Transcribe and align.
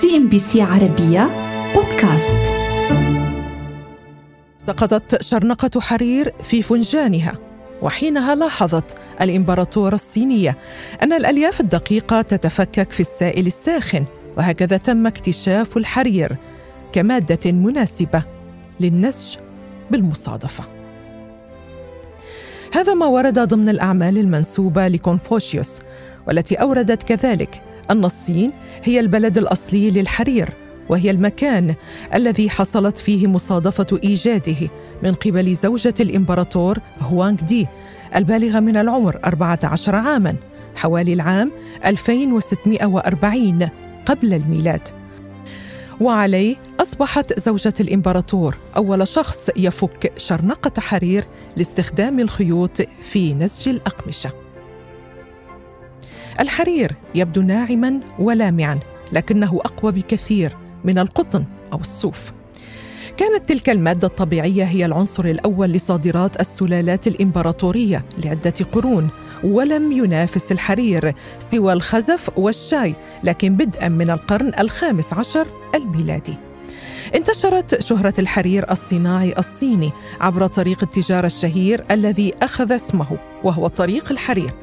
CNBC 0.00 0.62
عربية 0.62 1.30
بودكاست. 1.74 2.34
سقطت 4.58 5.22
شرنقة 5.22 5.80
حرير 5.80 6.34
في 6.42 6.62
فنجانها 6.62 7.38
وحينها 7.82 8.34
لاحظت 8.34 8.96
الإمبراطورة 9.20 9.94
الصينية 9.94 10.58
أن 11.02 11.12
الألياف 11.12 11.60
الدقيقة 11.60 12.22
تتفكك 12.22 12.92
في 12.92 13.00
السائل 13.00 13.46
الساخن 13.46 14.04
وهكذا 14.36 14.76
تم 14.76 15.06
اكتشاف 15.06 15.76
الحرير 15.76 16.36
كمادة 16.92 17.52
مناسبة 17.52 18.22
للنسج 18.80 19.38
بالمصادفة. 19.90 20.64
هذا 22.72 22.94
ما 22.94 23.06
ورد 23.06 23.38
ضمن 23.38 23.68
الأعمال 23.68 24.18
المنسوبة 24.18 24.88
لكونفوشيوس 24.88 25.80
والتي 26.28 26.54
أوردت 26.54 27.02
كذلك 27.02 27.62
أن 27.90 28.04
الصين 28.04 28.50
هي 28.84 29.00
البلد 29.00 29.38
الأصلي 29.38 29.90
للحرير 29.90 30.48
وهي 30.88 31.10
المكان 31.10 31.74
الذي 32.14 32.50
حصلت 32.50 32.98
فيه 32.98 33.26
مصادفة 33.26 33.98
إيجاده 34.04 34.68
من 35.02 35.14
قبل 35.14 35.54
زوجة 35.54 35.94
الإمبراطور 36.00 36.78
هوانغ 37.00 37.36
دي 37.36 37.66
البالغة 38.16 38.60
من 38.60 38.76
العمر 38.76 39.20
14 39.24 39.94
عاماً 39.94 40.36
حوالي 40.76 41.12
العام 41.12 41.52
2640 41.86 43.68
قبل 44.06 44.34
الميلاد. 44.34 44.88
وعليه 46.00 46.56
أصبحت 46.80 47.40
زوجة 47.40 47.74
الإمبراطور 47.80 48.56
أول 48.76 49.08
شخص 49.08 49.50
يفك 49.56 50.12
شرنقة 50.16 50.80
حرير 50.80 51.24
لاستخدام 51.56 52.20
الخيوط 52.20 52.82
في 53.00 53.34
نسج 53.34 53.68
الأقمشة. 53.68 54.32
الحرير 56.40 56.96
يبدو 57.14 57.42
ناعما 57.42 58.00
ولامعا 58.18 58.78
لكنه 59.12 59.60
أقوى 59.64 59.92
بكثير 59.92 60.56
من 60.84 60.98
القطن 60.98 61.44
أو 61.72 61.80
الصوف 61.80 62.32
كانت 63.16 63.48
تلك 63.48 63.70
المادة 63.70 64.06
الطبيعية 64.06 64.64
هي 64.64 64.84
العنصر 64.84 65.24
الأول 65.24 65.68
لصادرات 65.72 66.40
السلالات 66.40 67.06
الإمبراطورية 67.06 68.04
لعدة 68.24 68.54
قرون 68.72 69.08
ولم 69.44 69.92
ينافس 69.92 70.52
الحرير 70.52 71.14
سوى 71.38 71.72
الخزف 71.72 72.30
والشاي 72.36 72.94
لكن 73.24 73.56
بدءا 73.56 73.88
من 73.88 74.10
القرن 74.10 74.52
الخامس 74.60 75.12
عشر 75.12 75.46
الميلادي. 75.74 76.36
انتشرت 77.14 77.82
شهرة 77.82 78.14
الحرير 78.18 78.70
الصناعي 78.70 79.34
الصيني 79.38 79.90
عبر 80.20 80.46
طريق 80.46 80.78
التجارة 80.82 81.26
الشهير 81.26 81.84
الذي 81.90 82.34
أخذ 82.42 82.72
اسمه 82.72 83.18
وهو 83.44 83.66
طريق 83.66 84.12
الحرير. 84.12 84.54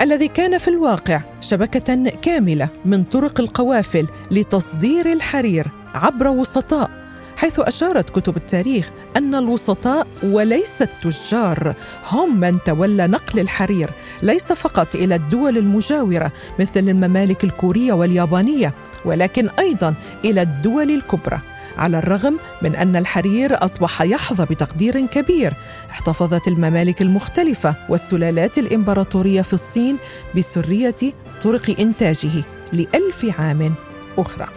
الذي 0.00 0.28
كان 0.28 0.58
في 0.58 0.68
الواقع 0.68 1.20
شبكة 1.40 2.10
كاملة 2.22 2.68
من 2.84 3.04
طرق 3.04 3.40
القوافل 3.40 4.06
لتصدير 4.30 5.12
الحرير 5.12 5.66
عبر 5.94 6.28
وسطاء 6.28 6.90
حيث 7.36 7.60
أشارت 7.60 8.10
كتب 8.10 8.36
التاريخ 8.36 8.90
أن 9.16 9.34
الوسطاء 9.34 10.06
وليس 10.22 10.82
التجار 10.82 11.74
هم 12.10 12.40
من 12.40 12.58
تولى 12.64 13.06
نقل 13.06 13.40
الحرير 13.40 13.90
ليس 14.22 14.52
فقط 14.52 14.94
إلى 14.94 15.14
الدول 15.14 15.58
المجاورة 15.58 16.32
مثل 16.58 16.88
الممالك 16.88 17.44
الكورية 17.44 17.92
واليابانية 17.92 18.74
ولكن 19.04 19.48
أيضا 19.48 19.94
إلى 20.24 20.42
الدول 20.42 20.90
الكبرى. 20.90 21.40
على 21.78 21.98
الرغم 21.98 22.38
من 22.62 22.76
أن 22.76 22.96
الحرير 22.96 23.64
أصبح 23.64 24.02
يحظى 24.02 24.44
بتقدير 24.44 25.06
كبير. 25.06 25.54
احتفظت 25.90 26.48
الممالك 26.48 27.02
المختلفة 27.02 27.74
والسلالات 27.88 28.58
الإمبراطورية 28.58 29.42
في 29.42 29.52
الصين 29.52 29.96
بسرية 30.36 30.94
طرق 31.42 31.80
إنتاجه 31.80 32.44
لألف 32.72 33.40
عام 33.40 33.74
أخرى. 34.18 34.48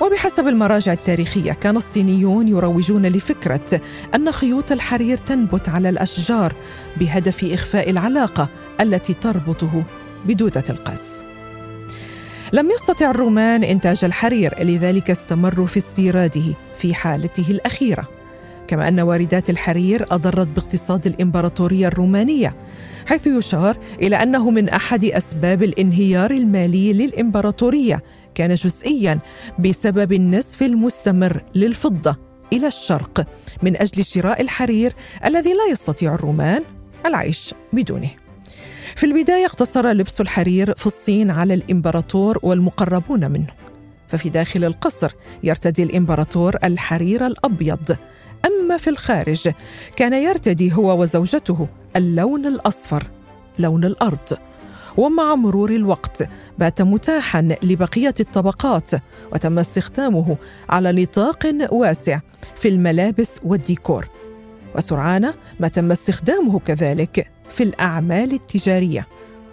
وبحسب 0.00 0.48
المراجع 0.48 0.92
التاريخية 0.92 1.52
كان 1.52 1.76
الصينيون 1.76 2.48
يروجون 2.48 3.06
لفكرة 3.06 3.80
أن 4.14 4.32
خيوط 4.32 4.72
الحرير 4.72 5.16
تنبت 5.16 5.68
على 5.68 5.88
الأشجار 5.88 6.52
بهدف 6.96 7.44
إخفاء 7.44 7.90
العلاقة 7.90 8.48
التي 8.80 9.14
تربطه 9.14 9.84
بدودة 10.26 10.64
القز 10.70 11.24
لم 12.52 12.70
يستطع 12.70 13.10
الرومان 13.10 13.64
إنتاج 13.64 14.04
الحرير 14.04 14.62
لذلك 14.62 15.10
استمروا 15.10 15.66
في 15.66 15.76
استيراده 15.76 16.54
في 16.76 16.94
حالته 16.94 17.50
الأخيرة. 17.50 18.08
كما 18.66 18.88
أن 18.88 19.00
واردات 19.00 19.50
الحرير 19.50 20.04
أضرت 20.10 20.46
باقتصاد 20.46 21.06
الإمبراطورية 21.06 21.88
الرومانية 21.88 22.56
حيث 23.06 23.26
يشار 23.26 23.76
إلى 24.02 24.16
أنه 24.16 24.50
من 24.50 24.68
أحد 24.68 25.04
أسباب 25.04 25.62
الانهيار 25.62 26.30
المالي 26.30 26.92
للإمبراطورية 26.92 28.02
كان 28.34 28.54
جزئيا 28.54 29.18
بسبب 29.58 30.12
النسف 30.12 30.62
المستمر 30.62 31.42
للفضة 31.54 32.16
إلى 32.52 32.66
الشرق 32.66 33.26
من 33.62 33.76
أجل 33.76 34.04
شراء 34.04 34.40
الحرير 34.40 34.92
الذي 35.24 35.50
لا 35.52 35.72
يستطيع 35.72 36.14
الرومان 36.14 36.62
العيش 37.06 37.54
بدونه. 37.72 38.25
في 38.94 39.06
البداية 39.06 39.46
اقتصر 39.46 39.92
لبس 39.92 40.20
الحرير 40.20 40.74
في 40.76 40.86
الصين 40.86 41.30
على 41.30 41.54
الإمبراطور 41.54 42.38
والمقربون 42.42 43.30
منه. 43.30 43.46
ففي 44.08 44.28
داخل 44.28 44.64
القصر 44.64 45.12
يرتدي 45.42 45.82
الإمبراطور 45.82 46.56
الحرير 46.64 47.26
الأبيض. 47.26 47.96
أما 48.46 48.76
في 48.76 48.90
الخارج 48.90 49.48
كان 49.96 50.12
يرتدي 50.12 50.72
هو 50.74 51.02
وزوجته 51.02 51.68
اللون 51.96 52.46
الأصفر 52.46 53.04
لون 53.58 53.84
الأرض. 53.84 54.38
ومع 54.96 55.34
مرور 55.34 55.70
الوقت 55.70 56.28
بات 56.58 56.82
متاحا 56.82 57.48
لبقية 57.62 58.14
الطبقات 58.20 58.90
وتم 59.32 59.58
استخدامه 59.58 60.36
على 60.68 60.92
نطاق 61.02 61.46
واسع 61.70 62.18
في 62.56 62.68
الملابس 62.68 63.40
والديكور. 63.44 64.08
وسرعان 64.76 65.32
ما 65.60 65.68
تم 65.68 65.92
استخدامه 65.92 66.58
كذلك. 66.58 67.35
في 67.48 67.62
الأعمال 67.62 68.32
التجارية 68.32 69.06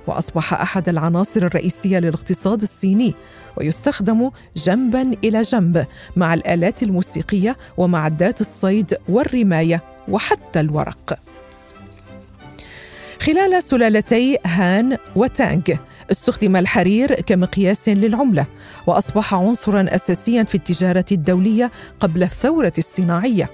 وأصبح 0.07 0.53
أحد 0.53 0.89
العناصر 0.89 1.41
الرئيسية 1.45 1.99
للاقتصاد 1.99 2.61
الصيني 2.61 3.15
ويستخدم 3.57 4.31
جنبا 4.55 5.11
إلى 5.23 5.41
جنب 5.41 5.85
مع 6.15 6.33
الآلات 6.33 6.83
الموسيقية 6.83 7.57
ومعدات 7.77 8.41
الصيد 8.41 8.97
والرماية 9.09 9.83
وحتى 10.07 10.59
الورق. 10.59 11.19
خلال 13.21 13.63
سلالتي 13.63 14.37
هان 14.45 14.97
وتانغ 15.15 15.61
استخدم 16.11 16.55
الحرير 16.55 17.13
كمقياس 17.13 17.89
للعملة 17.89 18.45
وأصبح 18.87 19.33
عنصرا 19.33 19.85
اساسيا 19.89 20.43
في 20.43 20.55
التجارة 20.55 21.05
الدولية 21.11 21.71
قبل 21.99 22.23
الثورة 22.23 22.71
الصناعية. 22.77 23.49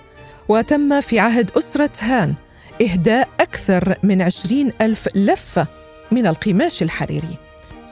وتم 0.47 1.01
في 1.01 1.19
عهد 1.19 1.51
أسرة 1.57 1.91
هان 1.99 2.35
إهداء 2.81 3.29
أكثر 3.39 3.95
من 4.03 4.21
عشرين 4.21 4.71
ألف 4.81 5.07
لفة 5.15 5.67
من 6.11 6.27
القماش 6.27 6.83
الحريري. 6.83 7.37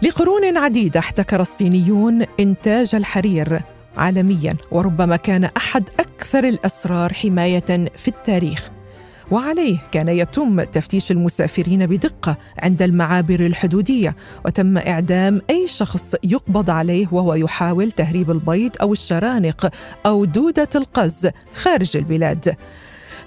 لقرون 0.04 0.58
عديدة 0.58 1.00
احتكر 1.00 1.42
الصينيون 1.42 2.26
إنتاج 2.40 2.96
الحرير 2.96 3.62
عالميا 3.98 4.56
وربما 4.72 5.16
كان 5.16 5.44
أحد 5.44 5.90
أكثر 6.00 6.44
الأسرار 6.44 7.14
حماية 7.14 7.90
في 7.98 8.08
التاريخ. 8.08 8.70
وعليه 9.32 9.78
كان 9.92 10.08
يتم 10.08 10.64
تفتيش 10.64 11.12
المسافرين 11.12 11.86
بدقة 11.86 12.38
عند 12.60 12.82
المعابر 12.82 13.40
الحدودية 13.40 14.16
وتم 14.46 14.78
إعدام 14.78 15.42
أي 15.50 15.68
شخص 15.68 16.16
يقبض 16.24 16.70
عليه 16.70 17.08
وهو 17.12 17.34
يحاول 17.34 17.92
تهريب 17.92 18.32
البيض 18.32 18.72
أو 18.82 18.94
الشرانق 18.94 19.70
أو 20.06 20.26
دودة 20.26 20.70
القز 20.76 21.30
خارج 21.54 21.98
البلاد. 21.98 22.56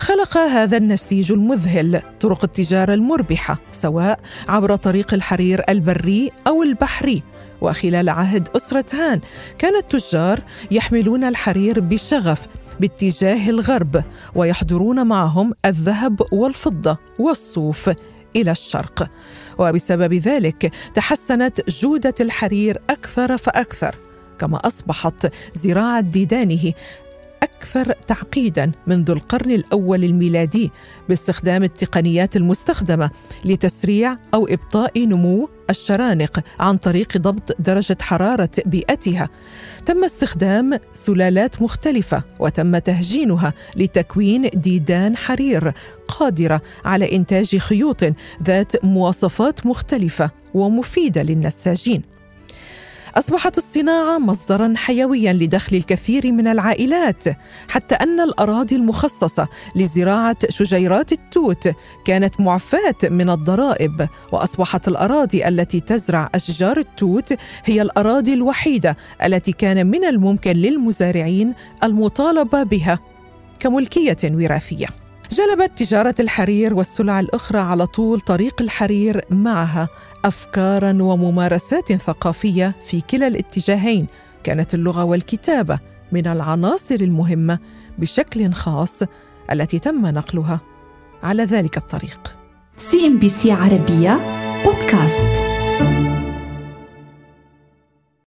خلق 0.00 0.38
هذا 0.38 0.76
النسيج 0.76 1.32
المذهل 1.32 2.02
طرق 2.20 2.44
التجارة 2.44 2.94
المربحة 2.94 3.58
سواء 3.72 4.20
عبر 4.48 4.76
طريق 4.76 5.14
الحرير 5.14 5.62
البري 5.68 6.30
أو 6.46 6.62
البحري. 6.62 7.22
وخلال 7.60 8.08
عهد 8.08 8.48
أسرة 8.56 8.84
هان 8.94 9.20
كان 9.58 9.76
التجار 9.76 10.40
يحملون 10.70 11.24
الحرير 11.24 11.80
بشغف 11.80 12.46
باتجاه 12.80 13.50
الغرب 13.50 14.04
ويحضرون 14.34 15.06
معهم 15.06 15.52
الذهب 15.64 16.20
والفضة 16.32 16.98
والصوف 17.18 17.90
إلى 18.36 18.50
الشرق. 18.50 19.10
وبسبب 19.58 20.14
ذلك 20.14 20.72
تحسنت 20.94 21.70
جودة 21.70 22.14
الحرير 22.20 22.78
أكثر 22.90 23.36
فأكثر 23.36 23.96
كما 24.38 24.66
أصبحت 24.66 25.32
زراعة 25.54 26.00
ديدانه 26.00 26.72
أكثر 27.42 27.92
تعقيدا 27.92 28.72
منذ 28.86 29.10
القرن 29.10 29.50
الأول 29.50 30.04
الميلادي 30.04 30.70
باستخدام 31.08 31.62
التقنيات 31.62 32.36
المستخدمة 32.36 33.10
لتسريع 33.44 34.16
أو 34.34 34.46
إبطاء 34.46 35.06
نمو 35.06 35.48
الشرانق 35.70 36.40
عن 36.60 36.76
طريق 36.76 37.16
ضبط 37.16 37.60
درجة 37.60 37.96
حرارة 38.00 38.50
بيئتها. 38.66 39.28
تم 39.86 40.04
استخدام 40.04 40.78
سلالات 40.92 41.62
مختلفة 41.62 42.22
وتم 42.38 42.78
تهجينها 42.78 43.54
لتكوين 43.76 44.48
ديدان 44.54 45.16
حرير 45.16 45.72
قادرة 46.08 46.62
على 46.84 47.16
إنتاج 47.16 47.56
خيوط 47.56 48.04
ذات 48.42 48.84
مواصفات 48.84 49.66
مختلفة 49.66 50.30
ومفيدة 50.54 51.22
للنساجين. 51.22 52.02
أصبحت 53.16 53.58
الصناعة 53.58 54.18
مصدرا 54.18 54.74
حيويا 54.76 55.32
لدخل 55.32 55.76
الكثير 55.76 56.32
من 56.32 56.46
العائلات 56.46 57.24
حتى 57.68 57.94
أن 57.94 58.20
الأراضي 58.20 58.76
المخصصة 58.76 59.48
لزراعة 59.76 60.36
شجيرات 60.48 61.12
التوت 61.12 61.70
كانت 62.04 62.40
معفاة 62.40 62.94
من 63.04 63.30
الضرائب 63.30 64.08
وأصبحت 64.32 64.88
الأراضي 64.88 65.48
التي 65.48 65.80
تزرع 65.80 66.28
أشجار 66.34 66.78
التوت 66.78 67.34
هي 67.64 67.82
الأراضي 67.82 68.34
الوحيدة 68.34 68.94
التي 69.24 69.52
كان 69.52 69.86
من 69.86 70.04
الممكن 70.04 70.52
للمزارعين 70.52 71.54
المطالبة 71.84 72.62
بها 72.62 72.98
كملكية 73.58 74.16
وراثية. 74.24 74.86
جلبت 75.32 75.78
تجارة 75.78 76.14
الحرير 76.20 76.74
والسلع 76.74 77.20
الأخرى 77.20 77.58
على 77.58 77.86
طول 77.86 78.20
طريق 78.20 78.62
الحرير 78.62 79.24
معها 79.30 79.88
افكارا 80.24 81.02
وممارسات 81.02 81.92
ثقافية 81.92 82.76
في 82.84 83.00
كلا 83.00 83.26
الاتجاهين. 83.26 84.06
كانت 84.44 84.74
اللغة 84.74 85.04
والكتابة 85.04 85.78
من 86.12 86.26
العناصر 86.26 86.94
المهمة 86.94 87.58
بشكل 87.98 88.52
خاص 88.52 89.02
التي 89.52 89.78
تم 89.78 90.06
نقلها 90.06 90.60
على 91.22 91.44
ذلك 91.44 91.76
الطريق. 91.76 92.36
CNBC 92.76 93.52
عربية 93.52 94.20
بودكاست. 94.64 95.49